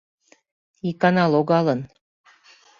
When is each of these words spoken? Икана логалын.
Икана 0.89 1.25
логалын. 1.33 1.79